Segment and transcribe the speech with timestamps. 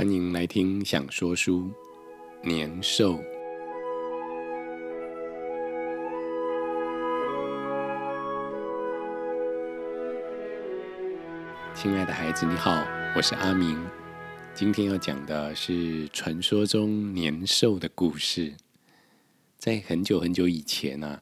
[0.00, 1.70] 欢迎来听《想说书》
[2.48, 3.22] 年兽。
[11.74, 12.82] 亲爱的孩子，你好，
[13.14, 13.78] 我是阿明。
[14.54, 18.54] 今天要讲的是传说中年兽的故事。
[19.58, 21.20] 在很久很久以前啊，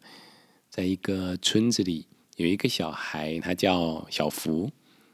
[0.71, 2.07] 在一个村子里，
[2.37, 4.71] 有一个小孩，他叫小福，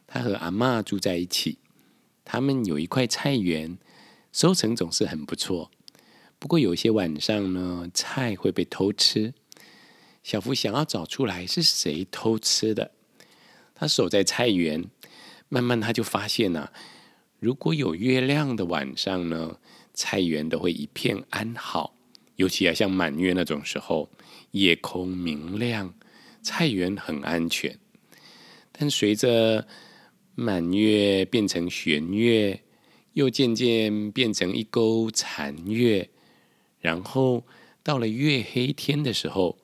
[0.06, 1.56] 他和阿妈住在一起。
[2.24, 3.78] 他们有一块菜园，
[4.32, 5.70] 收成总是很不错。
[6.38, 9.34] 不过有些晚上呢，菜会被偷吃。
[10.22, 12.92] 小福想要找出来是谁偷吃的。
[13.74, 14.84] 他守在菜园，
[15.48, 16.70] 慢慢他就发现呐，
[17.38, 19.58] 如果有月亮的晚上呢，
[19.92, 21.94] 菜园都会一片安好。
[22.36, 24.10] 尤其啊，像满月那种时候，
[24.50, 25.94] 夜空明亮，
[26.42, 27.78] 菜园很安全。
[28.72, 29.68] 但随着
[30.34, 32.62] 满月变成弦月，
[33.12, 36.10] 又渐渐变成一钩残月，
[36.80, 37.44] 然后
[37.82, 39.58] 到了月黑天的时候，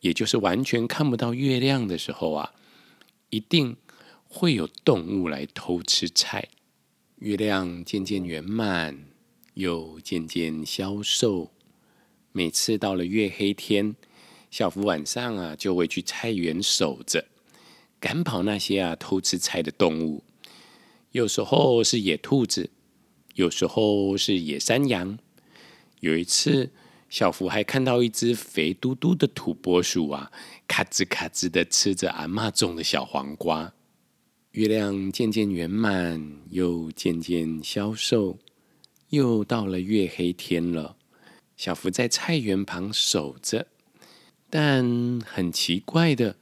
[0.00, 2.52] 也就是完全看不到月亮的时候啊，
[3.30, 3.76] 一定
[4.28, 6.48] 会有动物来偷吃菜。
[7.16, 9.06] 月亮渐渐圆满，
[9.54, 11.50] 又渐渐消瘦。
[12.32, 13.96] 每次到了月黑天，
[14.50, 17.24] 小福晚上啊就会去菜园守着。
[18.04, 20.22] 赶跑那些啊偷吃菜的动物，
[21.12, 22.68] 有时候是野兔子，
[23.34, 25.18] 有时候是野山羊。
[26.00, 26.70] 有一次，
[27.08, 30.30] 小福还看到一只肥嘟嘟的土拨鼠啊，
[30.68, 33.72] 咔吱咔吱的吃着阿妈种的小黄瓜。
[34.50, 38.38] 月亮渐渐圆满，又渐渐消瘦，
[39.08, 40.98] 又到了月黑天了。
[41.56, 43.66] 小福在菜园旁守着，
[44.50, 46.36] 但很奇怪的。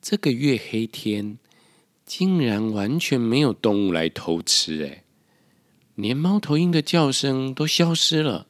[0.00, 1.38] 这个月黑天，
[2.06, 5.04] 竟然完全没有动物来偷吃，哎，
[5.96, 8.46] 连猫头鹰的叫声都消失了，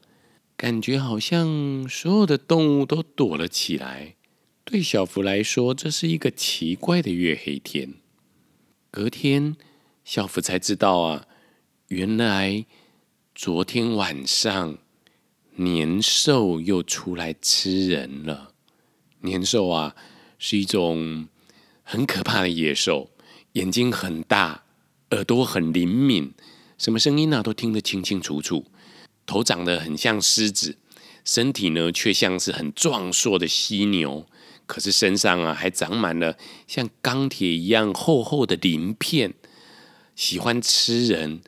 [0.56, 4.14] 感觉好像所有的动物都躲了起来。
[4.62, 7.94] 对小福来说，这是一个奇怪的月黑天。
[8.90, 9.56] 隔天，
[10.04, 11.26] 小福才知道啊，
[11.88, 12.66] 原来
[13.34, 14.78] 昨天晚上
[15.56, 18.52] 年兽又出来吃人了。
[19.22, 19.96] 年兽啊，
[20.38, 21.26] 是一种。
[21.90, 23.08] 很可怕的野兽，
[23.52, 24.64] 眼睛很大，
[25.12, 26.34] 耳朵很灵敏，
[26.76, 28.66] 什么声音呢都听得清清楚楚。
[29.24, 30.76] 头长得很像狮子，
[31.24, 34.26] 身体呢却像是很壮硕的犀牛，
[34.66, 39.32] 可是身上啊还长满了像钢铁一样厚厚的鳞片，
[40.14, 41.40] 喜欢吃人，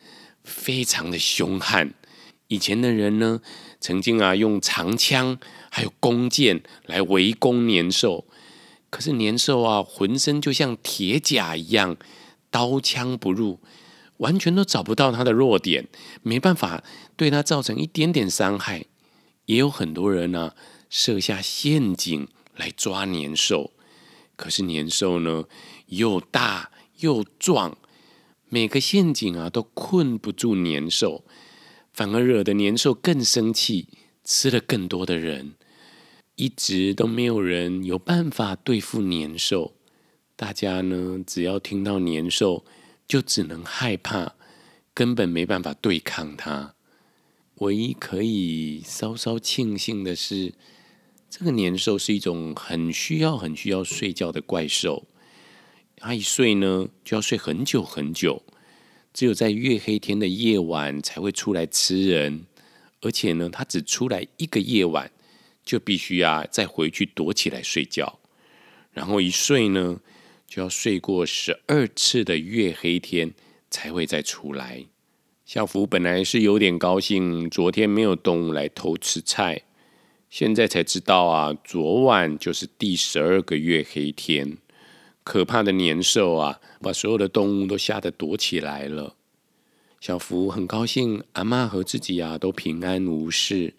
[0.42, 1.92] 非常的凶悍。
[2.48, 3.42] 以前的人呢，
[3.78, 8.24] 曾经啊用长枪还有弓箭来围攻年兽。
[8.90, 11.96] 可是年兽啊，浑身就像铁甲一样，
[12.50, 13.60] 刀枪不入，
[14.16, 15.88] 完全都找不到它的弱点，
[16.22, 16.82] 没办法
[17.16, 18.86] 对它造成一点点伤害。
[19.46, 20.54] 也有很多人呢，
[20.88, 23.72] 设下陷阱来抓年兽，
[24.36, 25.44] 可是年兽呢，
[25.86, 27.78] 又大又壮，
[28.48, 31.24] 每个陷阱啊都困不住年兽，
[31.92, 33.88] 反而惹得年兽更生气，
[34.24, 35.54] 吃了更多的人。
[36.40, 39.74] 一直都没有人有办法对付年兽，
[40.36, 42.64] 大家呢只要听到年兽，
[43.06, 44.36] 就只能害怕，
[44.94, 46.74] 根本没办法对抗它。
[47.56, 50.54] 唯一可以稍稍庆幸的是，
[51.28, 55.06] 这个年兽是一种很需要、很需要睡觉的怪兽。
[55.98, 58.42] 它一睡呢，就要睡很久很久，
[59.12, 62.46] 只有在月黑天的夜晚才会出来吃人，
[63.02, 65.12] 而且呢，它只出来一个夜晚。
[65.70, 68.18] 就必须啊，再回去躲起来睡觉，
[68.90, 70.00] 然后一睡呢，
[70.48, 73.32] 就要睡过十二次的月黑天
[73.70, 74.86] 才会再出来。
[75.44, 79.62] 小福本来是有点高兴，昨天没有动物来偷吃菜，
[80.28, 84.58] 现在才知道啊，昨晚就是第十二个月黑天，
[85.22, 89.14] 可怕的年兽啊，把所有的动物都吓得躲起来了。
[90.00, 93.74] 小福很高兴，阿妈和自己啊都平安无事。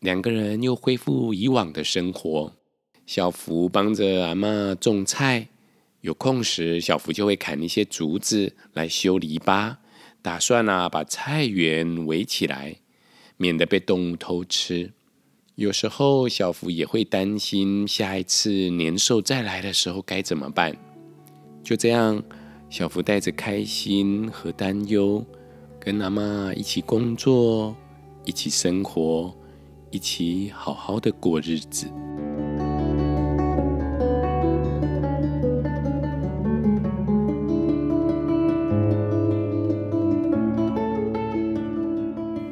[0.00, 2.54] 两个人又恢复以往的生活。
[3.04, 5.48] 小福帮着阿妈种菜，
[6.00, 9.76] 有空时小福就会砍一些竹子来修篱笆，
[10.22, 12.76] 打算啊把菜园围起来，
[13.36, 14.92] 免得被动物偷吃。
[15.56, 20.74] 有时候小福也会担心下一次年兽再来的时候该怎么办。
[21.62, 22.22] 就这样，
[22.70, 25.22] 小福带着开心和担忧，
[25.78, 27.76] 跟阿妈一起工作，
[28.24, 29.36] 一起生活。
[29.90, 31.86] 一起好好的过日子。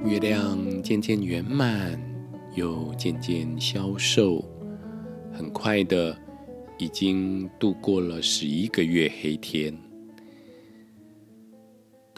[0.04, 1.96] 月亮渐渐圆满，
[2.56, 4.44] 又渐渐消瘦，
[5.32, 6.18] 很快的，
[6.76, 9.78] 已经度过了十一个月黑天。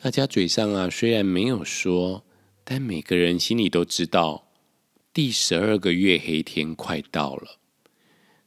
[0.02, 2.24] 大家嘴上啊虽然没有说，
[2.64, 4.49] 但每个人心里都知道，
[5.12, 7.58] 第十二个月黑天快到了。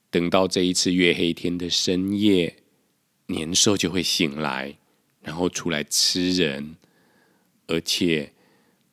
[0.10, 2.56] 等到这一次月黑天的深夜，
[3.26, 4.78] 年兽就会醒来，
[5.20, 6.78] 然后出来吃人，
[7.68, 8.32] 而且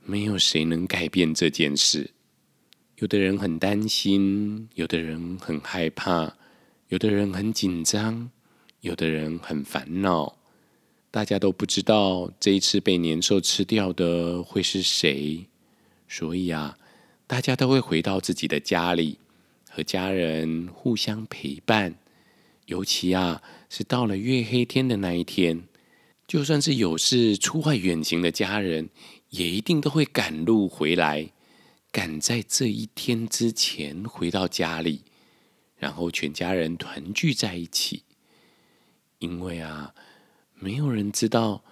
[0.02, 2.10] 没有谁能改变这件事。
[2.96, 6.36] 有的人很担心，有的人很害怕，
[6.88, 8.32] 有的人很紧张，
[8.80, 10.36] 有的人很烦恼。
[11.12, 15.46] 大家都不知道这一次被年兽吃掉的会是谁，
[16.08, 16.76] 所以啊，
[17.30, 19.16] 大家都会回到自己的家里，
[19.70, 21.94] 和家人互相陪伴。
[22.66, 25.62] 尤其啊，是到了月黑天的那一天，
[26.26, 28.88] 就算是有事出外远行的家人，
[29.28, 31.30] 也一定都会赶路回来，
[31.92, 35.04] 赶在这一天之前回到家里，
[35.76, 38.02] 然后全家人团聚在一起。
[39.20, 39.94] 因为啊。
[40.62, 41.64] 没有人知道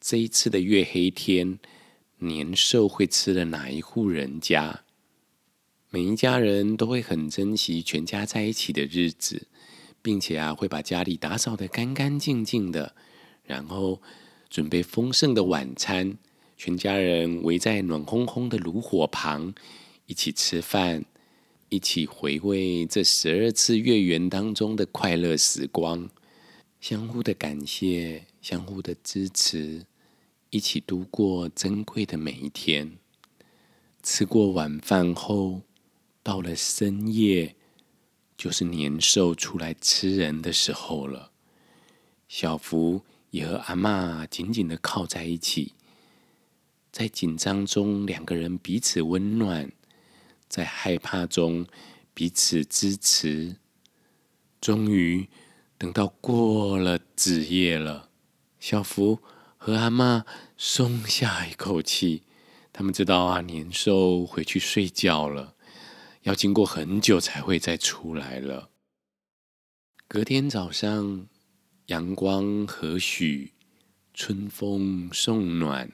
[0.00, 1.60] 这一次的月黑天，
[2.18, 4.83] 年兽会吃了哪一户人家。
[5.94, 9.46] 每一家人都会很珍惜全家在一起的日子，
[10.02, 12.96] 并且啊，会把家里打扫的干干净净的，
[13.44, 14.02] 然后
[14.50, 16.18] 准备丰盛的晚餐。
[16.56, 19.54] 全家人围在暖烘烘的炉火旁，
[20.06, 21.04] 一起吃饭，
[21.68, 26.10] 一起回味这十二次月圆当中的快乐时光。
[26.80, 29.86] 相互的感谢，相互的支持，
[30.50, 32.96] 一起度过珍贵的每一天。
[34.02, 35.62] 吃过晚饭后，
[36.24, 37.54] 到了深夜，
[38.36, 41.30] 就是年兽出来吃人的时候了。
[42.26, 45.74] 小福也和阿妈紧紧的靠在一起，
[46.90, 49.68] 在紧张中，两个人彼此温暖；
[50.48, 51.64] 在害怕中，
[52.12, 53.54] 彼此支持。
[54.60, 55.28] 终于。
[55.76, 58.08] 等到过了子夜了，
[58.60, 59.18] 小福
[59.58, 60.24] 和阿妈
[60.56, 62.22] 松下一口气。
[62.72, 65.56] 他们知道啊，年兽回去睡觉了，
[66.24, 68.70] 要经过很久才会再出来了。
[70.08, 71.26] 隔天早上，
[71.86, 73.50] 阳光和煦，
[74.14, 75.92] 春风送暖，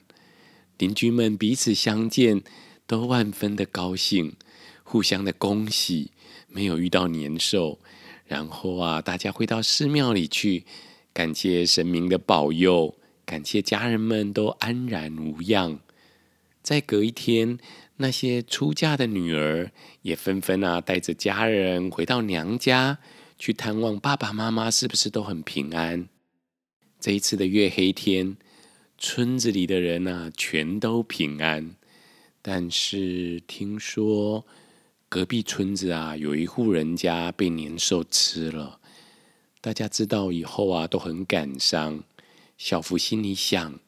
[0.78, 2.42] 邻居们彼此相见，
[2.86, 4.36] 都万分的高兴，
[4.84, 6.12] 互相的恭喜，
[6.46, 7.80] 没有遇到年兽。
[8.26, 10.64] 然后啊，大家会到寺庙里去，
[11.12, 15.80] 感谢神明的保佑，感谢家人们都安然无恙。
[16.62, 17.58] 再隔一天，
[18.00, 19.70] 那些出嫁的女儿
[20.02, 22.98] 也纷纷啊，带着家人回到娘家
[23.38, 26.08] 去探望爸爸妈妈，是不是都很平安？
[26.98, 28.36] 这一次的月黑天，
[28.96, 31.76] 村子里的人啊，全都平安。
[32.42, 34.44] 但是听说。
[35.12, 38.78] 隔壁村子啊，有一户人家被年兽吃了。
[39.60, 42.04] 大家知道以后啊，都很感伤。
[42.56, 43.80] 小福心里想，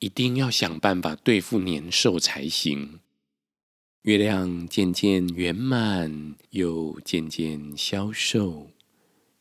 [0.00, 3.00] 一定要想办法对付年兽才行。
[4.02, 8.70] 月亮渐渐圆满，又渐渐消瘦。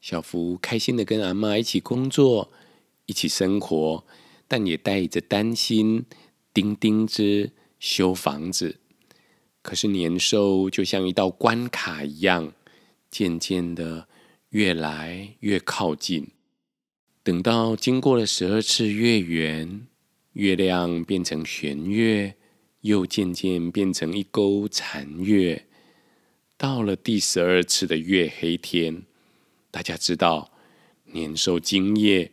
[0.01, 2.51] 小福开心的跟阿妈一起工作，
[3.05, 4.03] 一起生活，
[4.49, 6.03] 但也带着担心，
[6.53, 8.81] 钉钉子修房子。
[9.61, 12.51] 可是年兽就像一道关卡一样，
[13.09, 14.09] 渐渐的
[14.49, 16.27] 越来越靠近。
[17.23, 19.87] 等到经过了十二次月圆，
[20.33, 22.35] 月亮变成弦月，
[22.81, 25.65] 又渐渐变成一钩残月。
[26.57, 29.03] 到了第十二次的月黑天，
[29.71, 30.51] 大家知道
[31.05, 32.31] 年兽今夜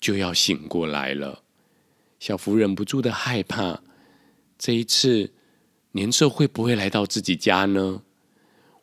[0.00, 1.42] 就要醒过来了。
[2.18, 3.82] 小福忍不住的害怕，
[4.58, 5.34] 这一次。
[5.92, 8.02] 年兽会不会来到自己家呢？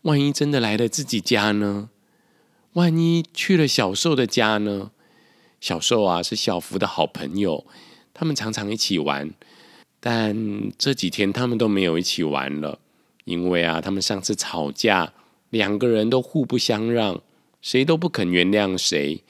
[0.02, 1.92] 万一真的来了自己家呢？
[2.74, 4.92] 万一去了小兽的家呢？
[5.62, 7.66] 小兽啊，是小福的好朋友，
[8.12, 9.34] 他们常常一起玩。
[10.08, 12.78] 但这几天他们都没有一起玩了，
[13.24, 15.14] 因为啊，他们上次吵架，
[15.50, 17.24] 两个人都互不相让，
[17.60, 19.24] 谁都不肯原谅谁，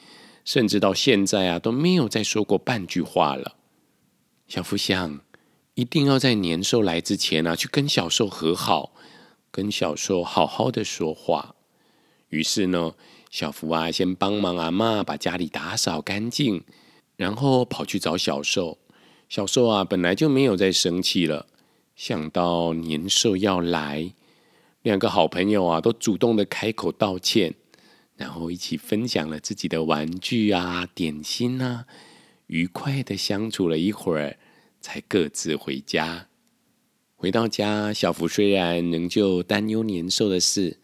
[0.44, 3.56] 甚至到现在啊，都没有再说过半句话了。
[4.50, 5.22] 小福想。
[5.76, 8.94] 一定要在年兽来之前啊，去跟小兽和好，
[9.52, 11.54] 跟小兽好好的说话。
[12.30, 12.94] 于是呢，
[13.30, 16.64] 小福啊，先帮忙阿妈把家里打扫干净，
[17.18, 18.78] 然后跑去找小兽。
[19.30, 21.48] 小兽啊，本来就没有再生气了，
[21.96, 24.14] 想到年兽要来，
[24.82, 27.54] 两个好朋友啊，都主动的开口道歉，
[28.16, 31.86] 然后一起分享了自己的玩具啊、点心啊，
[32.48, 34.38] 愉快的相处了一会儿。
[34.86, 36.28] 才各自回家。
[37.16, 40.80] 回到家，小福虽然仍旧担忧年兽的事，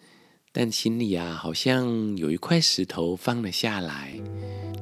[0.52, 4.20] 但心里啊，好像有一块石头放了下来，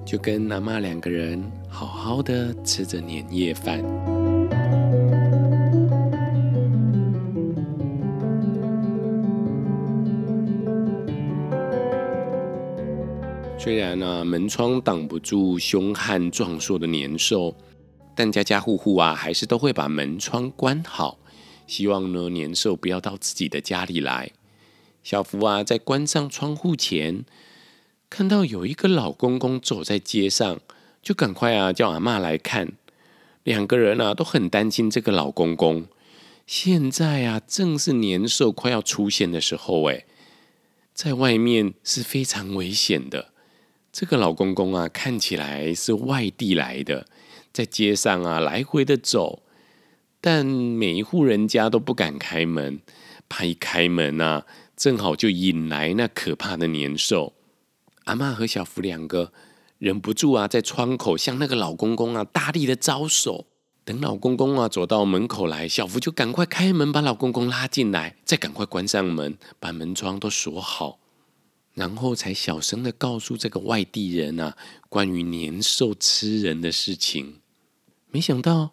[0.09, 1.39] 就跟阿妈两个人
[1.69, 3.77] 好好的吃着年夜饭。
[13.59, 17.53] 虽然呢，门窗挡不住凶悍壮硕的年兽，
[18.15, 21.19] 但家家户户啊，还是都会把门窗关好，
[21.67, 24.31] 希望呢年兽不要到自己的家里来。
[25.03, 27.23] 小福啊，在关上窗户前，
[28.09, 30.59] 看到有一个老公公走在街上，
[31.01, 32.73] 就赶快啊叫阿妈来看。
[33.43, 35.85] 两个人啊，都很担心这个老公公。
[36.45, 40.05] 现在啊，正是年兽快要出现的时候，哎，
[40.93, 43.29] 在外面是非常危险的。
[43.91, 47.05] 这个老公公啊，看起来是外地来的，
[47.53, 49.43] 在街上啊来回的走，
[50.19, 52.81] 但每一户人家都不敢开门，
[53.29, 57.33] 怕一开门啊，正好就引来那可怕的年兽。
[58.09, 59.31] 阿妈和小福两个
[59.77, 63.45] 忍不住啊，在窗口向那个老公公啊大力的招手。
[63.85, 70.99] 等老公公啊走到门口来，小福就赶快开门，把老公公拉进来，再赶快关上门，把门窗都锁好。
[71.75, 74.57] 然后才小声的告诉这个外地人啊，
[74.89, 77.35] 关于年兽吃人的事情。
[78.09, 78.71] 没想到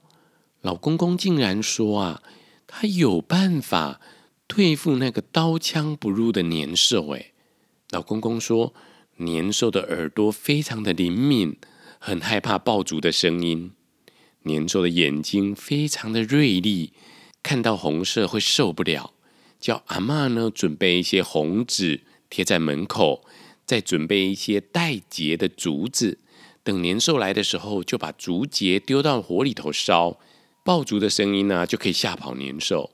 [0.62, 2.22] 老公公竟然说啊，
[2.66, 4.00] 他有办法
[4.46, 7.14] 对付那个刀枪不入的年兽。
[7.14, 7.32] 哎，
[7.90, 8.74] 老公公说，
[9.16, 11.56] 年兽的耳朵非常的灵敏，
[11.98, 13.70] 很害怕爆竹的声音；
[14.42, 16.92] 年兽的眼睛非常的锐利，
[17.42, 19.12] 看到红色会受不了。
[19.58, 22.02] 叫阿妈呢，准备一些红纸。
[22.28, 23.24] 贴在门口，
[23.64, 26.18] 再准备一些带结的竹子，
[26.64, 30.18] 等年兽来的时候，就把竹节丢到火里头烧，
[30.64, 32.90] 爆竹的声音呢，就可以吓跑年兽。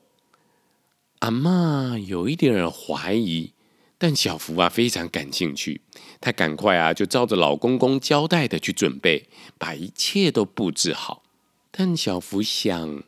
[1.20, 3.54] 阿妈有一点怀疑，
[4.02, 5.80] 但小福啊非常感兴趣，
[6.20, 9.28] 他赶快啊就照着老公公交代的去准备，
[9.58, 11.22] 把一切都布置好。
[11.70, 13.04] 但小福想，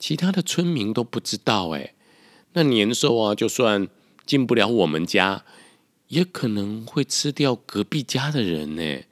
[0.00, 1.94] 其他的村民都不知道，哎，
[2.54, 3.86] 那年兽啊，就算。
[4.26, 5.44] 进不了我们家，
[6.08, 9.04] 也可能会吃掉隔壁家的人呢。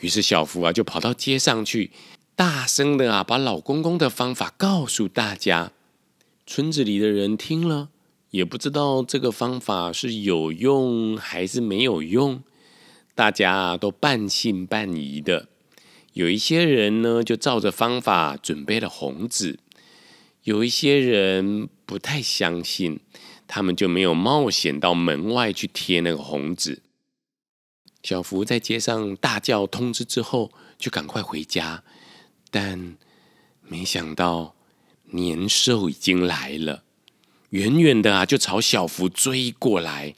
[0.00, 1.90] 于是小福啊就跑到街上去，
[2.36, 5.72] 大声的啊把老公公的方法告诉大家。
[6.46, 7.88] 村子里的人听了，
[8.30, 12.42] 也不知道这个方法是有用还是没有用，
[13.14, 15.48] 大家都半信半疑的。
[16.12, 19.58] 有一些人呢就照着方法准备了红纸，
[20.42, 23.00] 有一些人不太相信。
[23.52, 26.82] 他们就没有冒险到门外去贴那个红纸。
[28.00, 31.82] 小福在街上大叫通知之后，就赶快回家，
[32.52, 32.96] 但
[33.66, 34.54] 没想到
[35.06, 36.84] 年兽已经来了，
[37.50, 40.14] 远远的啊就朝小福追过来。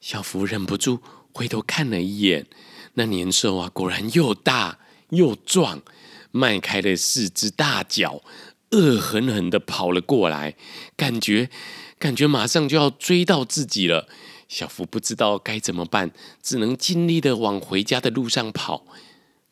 [0.00, 1.00] 小福忍不住
[1.32, 2.46] 回头看了一眼，
[2.94, 4.78] 那年兽啊果然又大
[5.10, 5.82] 又壮，
[6.30, 8.22] 迈开了四只大脚，
[8.70, 10.54] 恶狠狠的跑了过来，
[10.96, 11.50] 感觉。
[11.98, 14.08] 感觉马上就要追到自己了，
[14.48, 16.10] 小福不知道该怎么办，
[16.42, 18.86] 只能尽力的往回家的路上跑。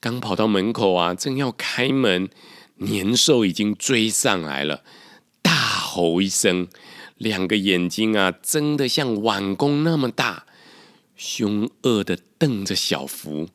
[0.00, 2.31] 刚跑到门口啊，正要开门，
[2.77, 4.83] 年兽已经追上来了，
[5.43, 6.69] 大吼一声，
[7.19, 10.47] 两个眼睛啊睁得像碗弓那么大，
[11.15, 13.49] 凶恶的瞪着小福。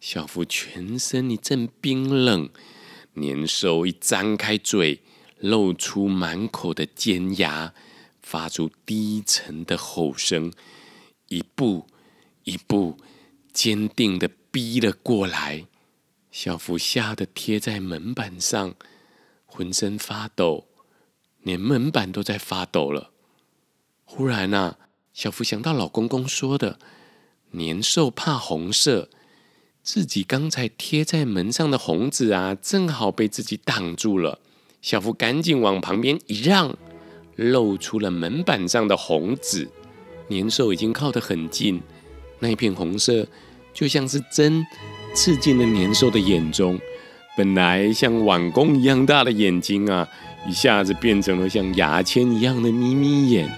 [0.00, 2.48] 小福全身一阵冰冷，
[3.14, 5.00] 年兽一张开嘴，
[5.38, 7.74] 露出满口的尖牙。
[8.20, 10.52] 发出低沉的吼声，
[11.28, 11.86] 一步
[12.44, 12.98] 一步
[13.54, 15.66] 坚定的逼了过来。
[16.30, 18.74] 小福吓得贴在门板上，
[19.46, 20.67] 浑身发抖，
[21.42, 23.10] 连门板都在发抖了。
[24.04, 24.78] 忽然啊，
[25.12, 26.78] 小福想到老公公说的
[27.52, 29.10] “年兽怕红色”，
[29.82, 34.38] 自己刚才贴在门上的红纸啊，正好被自己挡住了。
[34.80, 36.76] 小福赶紧往旁边一让。
[37.40, 39.68] 露出了门板上的红纸，
[40.26, 41.80] 年兽已经靠得很近，
[42.40, 43.28] 那一片红色
[43.72, 44.66] 就像是针
[45.14, 46.80] 刺进了年兽的眼中。
[47.36, 50.08] 本来像碗弓一样大的眼睛啊，
[50.46, 53.50] 一下子变成了像牙签一样的眯眯眼。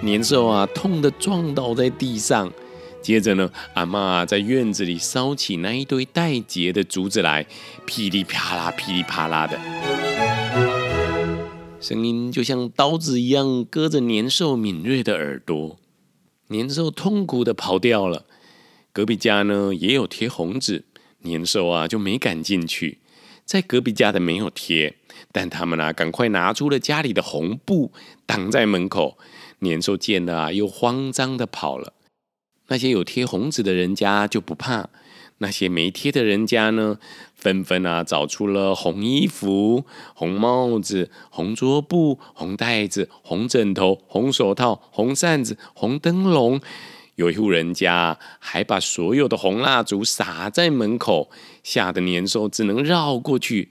[0.00, 2.52] 年兽啊，痛的撞倒在地上。
[3.00, 7.46] 接着呢，阿妈在院子里烧起那一堆带结的竹子来，
[7.84, 9.58] 噼里啪啦，噼里啪啦的。
[11.80, 15.76] 声音就像刀子一样割着年兽敏锐的耳朵，
[16.46, 18.24] 年兽痛苦的跑掉了。
[18.92, 20.84] 隔壁家呢也有贴红纸，
[21.22, 22.98] 年兽啊就没敢进去。
[23.44, 24.94] 在隔壁家的没有贴，
[25.32, 27.90] 但他们啊，赶快拿出了家里的红布
[28.26, 29.18] 挡在门口。
[29.60, 31.94] 年兽见了啊，又慌张的跑了。
[32.68, 34.88] 那些有贴红纸的人家就不怕，
[35.38, 36.98] 那些没贴的人家呢，
[37.34, 39.84] 纷纷啊找出了红衣服、
[40.14, 46.60] 红帽子、红桌布、红袋子、红枕头、红手套、红扇子、红灯笼。
[47.16, 51.30] 有一户人家还把所有的红蜡烛撒在门口，
[51.62, 53.70] 吓得年兽只能绕过去。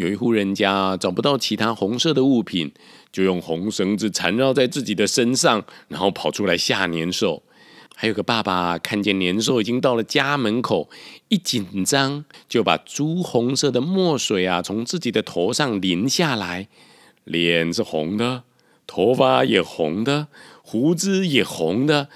[0.00, 2.72] 有一户人家找不到其他红色的物品，
[3.12, 7.42] 就用红绳子缠绕在自己的身上，然后跑出来吓年兽。
[7.94, 10.88] 还有个爸爸看见年兽已经到了家门口，
[11.28, 16.68] 一紧张就把朱红色的墨水啊从自己的头上淋下来，
[17.24, 18.44] 脸是红的，
[18.86, 20.28] 头发也红的，
[20.62, 22.08] 胡子也红的。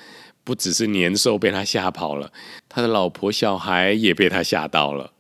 [0.43, 2.33] 不只是年兽被他吓跑了，
[2.67, 5.13] 他的老婆小孩也被他吓到了。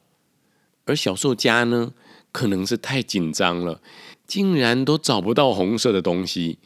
[0.87, 1.93] 而小兽家呢？
[2.35, 3.81] 可能是太紧张了，
[4.27, 6.59] 竟然都找不到红色的东西。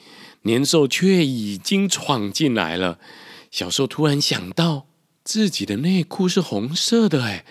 [0.43, 2.99] 年兽却已经闯进来了。
[3.51, 4.87] 小兽突然想到，
[5.23, 7.45] 自己的内裤是红色的，哎，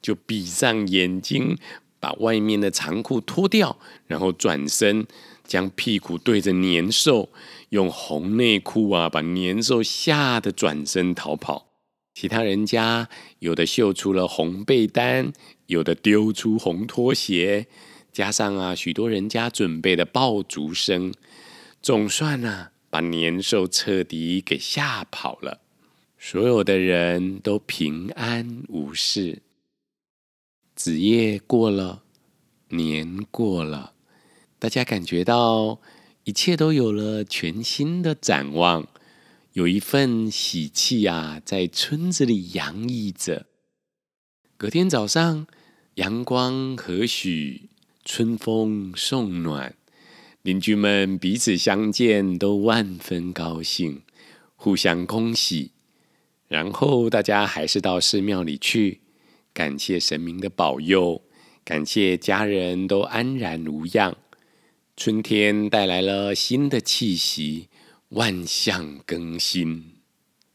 [0.00, 1.58] 就闭上眼睛，
[2.00, 5.06] 把外面的长裤脱掉，然后转身，
[5.46, 7.28] 将屁股对着年兽，
[7.68, 11.66] 用红内裤啊，把年兽吓得转身逃跑。
[12.14, 13.08] 其他人家
[13.40, 15.32] 有的绣出了红被单，
[15.68, 17.66] 有的丢出红拖鞋，
[18.10, 21.12] 加上啊许多人家准备的爆竹声，
[21.82, 25.60] 总算呢把年兽彻底给吓跑了。
[26.18, 29.42] 所有的人都平安无事。
[30.74, 32.02] 子夜过了，
[32.70, 33.92] 年过了，
[34.58, 35.80] 大家感觉到
[36.24, 38.88] 一切都有了全新的展望。
[39.52, 43.46] 有一份喜气啊，在村子里洋溢着。
[44.56, 45.46] 隔天早上，
[45.98, 47.62] 阳光和煦，
[48.04, 49.74] 春风送暖，
[50.42, 54.02] 邻居们彼此相见都万分高兴，
[54.54, 55.72] 互相恭喜。
[56.46, 59.00] 然后大家还是到寺庙里去，
[59.52, 61.20] 感谢神明的保佑，
[61.64, 64.16] 感谢家人都安然无恙。
[64.96, 67.66] 春天带来了新的气息。
[68.10, 69.96] 万象更新，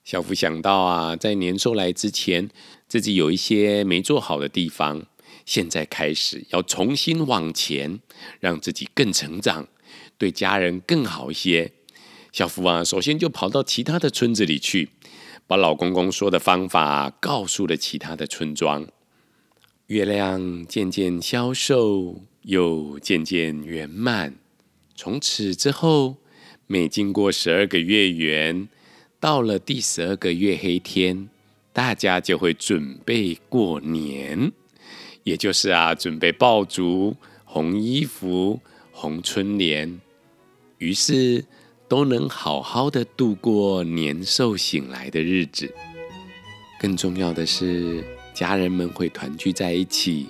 [0.06, 2.50] 小福想到啊，在年兽来之前，
[2.88, 5.06] 自己有一些没做好的地方，
[5.46, 8.00] 现在开始要重新往前，
[8.40, 9.68] 让自己更成长，
[10.18, 11.72] 对家人更好一些。
[12.32, 14.90] 小福啊，首先就跑到其他的村子里去，
[15.46, 18.88] 把老公公说的方法告诉了其他的村庄。
[19.88, 24.36] 月亮渐渐消瘦，又渐渐圆满。
[24.96, 26.18] 从此之后。
[26.66, 28.70] 每经过十二个月圆，
[29.20, 31.30] 到了第十二个月黑天，
[31.74, 34.52] 大家就会准备过年，
[35.24, 38.60] 也就是啊，准备爆竹、红衣服、
[38.92, 40.00] 红春联，
[40.78, 41.46] 于是
[41.88, 45.74] 都能好好的度过年兽醒来的日子。
[46.80, 50.28] 更重要的是，家人们会团聚在一起，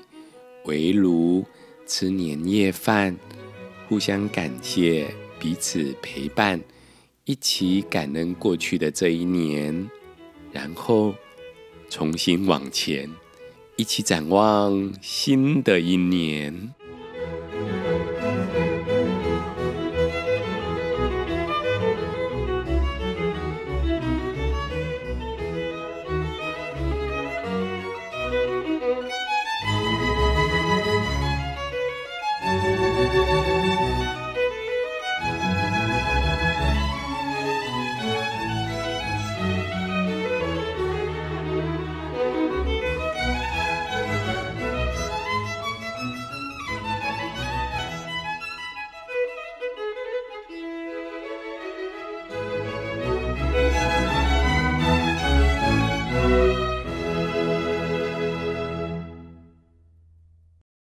[0.65, 1.43] 围炉
[1.87, 3.17] 吃年夜饭，
[3.87, 5.13] 互相感谢。
[5.39, 6.61] 彼此陪伴，
[7.25, 9.89] 一起感恩过去的这一年，
[10.53, 11.13] 然后
[11.89, 13.09] 重新往前，
[13.75, 16.73] 一起展望新的一年。